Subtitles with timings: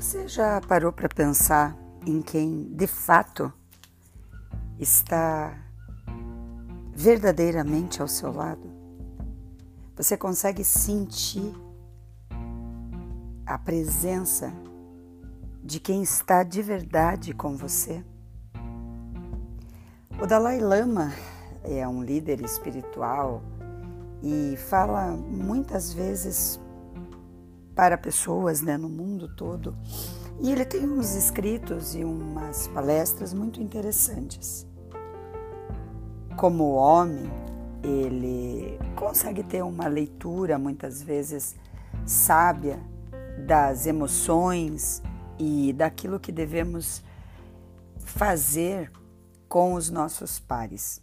[0.00, 3.52] Você já parou para pensar em quem de fato
[4.78, 5.58] está
[6.94, 8.62] verdadeiramente ao seu lado?
[9.96, 11.52] Você consegue sentir
[13.44, 14.52] a presença
[15.64, 18.04] de quem está de verdade com você?
[20.22, 21.12] O Dalai Lama
[21.64, 23.42] é um líder espiritual
[24.22, 26.60] e fala muitas vezes
[27.78, 29.72] para pessoas né, no mundo todo.
[30.40, 34.66] E ele tem uns escritos e umas palestras muito interessantes.
[36.36, 37.30] Como homem,
[37.80, 41.54] ele consegue ter uma leitura muitas vezes
[42.04, 42.80] sábia
[43.46, 45.00] das emoções
[45.38, 47.00] e daquilo que devemos
[47.98, 48.90] fazer
[49.48, 51.00] com os nossos pares.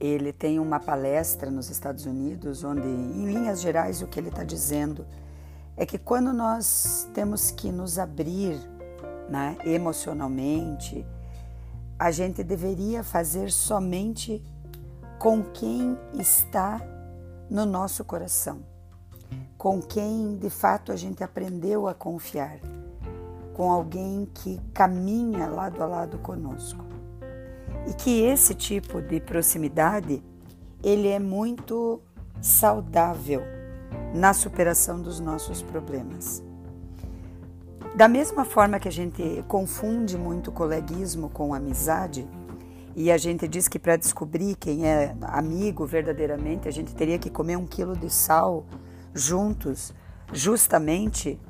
[0.00, 4.44] Ele tem uma palestra nos Estados Unidos onde, em linhas gerais, o que ele está
[4.44, 5.04] dizendo
[5.76, 8.58] é que quando nós temos que nos abrir
[9.28, 11.04] né, emocionalmente,
[11.98, 14.42] a gente deveria fazer somente
[15.18, 16.80] com quem está
[17.50, 18.60] no nosso coração,
[19.56, 22.60] com quem de fato a gente aprendeu a confiar,
[23.54, 26.97] com alguém que caminha lado a lado conosco
[27.88, 30.22] e que esse tipo de proximidade
[30.82, 32.00] ele é muito
[32.40, 33.42] saudável
[34.14, 36.42] na superação dos nossos problemas.
[37.96, 42.28] Da mesma forma que a gente confunde muito coleguismo com amizade,
[42.94, 47.30] e a gente diz que para descobrir quem é amigo verdadeiramente, a gente teria que
[47.30, 48.66] comer um quilo de sal
[49.14, 49.94] juntos,
[50.32, 51.40] justamente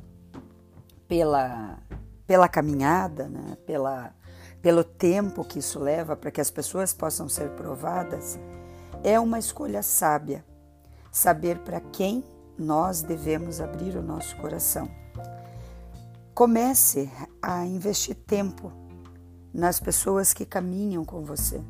[1.09, 1.79] pela,
[2.27, 3.57] pela caminhada, né?
[3.67, 4.13] pela
[4.61, 8.39] pelo tempo que isso leva para que as pessoas possam ser provadas,
[9.03, 10.45] é uma escolha sábia.
[11.11, 12.25] Saber para quem
[12.59, 14.91] nós devemos abrir o nosso coração.
[16.35, 18.73] Comece a investir tempo
[19.53, 21.61] nas pessoas que caminham com você.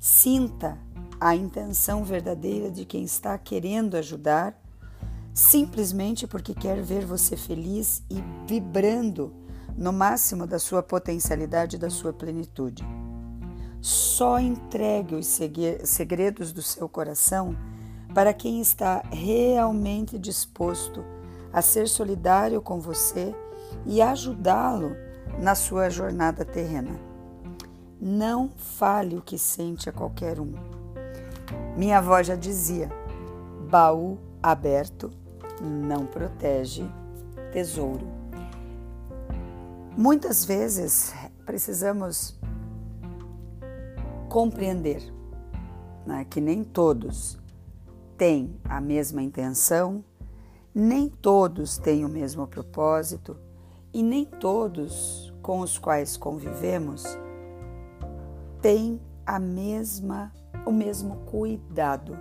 [0.00, 0.78] Sinta
[1.20, 4.60] a intenção verdadeira de quem está querendo ajudar,
[5.34, 9.32] simplesmente porque quer ver você feliz e vibrando
[9.78, 12.84] no máximo da sua potencialidade e da sua plenitude.
[13.80, 15.38] Só entregue os
[15.84, 17.56] segredos do seu coração
[18.12, 21.04] para quem está realmente disposto
[21.52, 23.32] a ser solidário com você
[23.86, 24.96] e ajudá-lo
[25.40, 26.98] na sua jornada terrena.
[28.00, 30.54] Não fale o que sente a qualquer um.
[31.76, 32.90] Minha avó já dizia:
[33.70, 35.12] baú aberto
[35.60, 36.84] não protege
[37.52, 38.27] tesouro.
[39.98, 41.12] Muitas vezes
[41.44, 42.38] precisamos
[44.28, 45.02] compreender
[46.06, 47.36] né, que nem todos
[48.16, 50.04] têm a mesma intenção,
[50.72, 53.36] nem todos têm o mesmo propósito
[53.92, 57.02] e nem todos com os quais convivemos
[58.62, 60.32] têm a mesma
[60.64, 62.16] o mesmo cuidado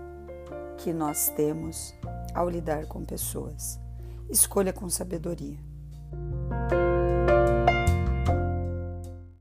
[0.79, 1.93] que nós temos
[2.33, 3.79] ao lidar com pessoas.
[4.31, 5.59] Escolha com sabedoria.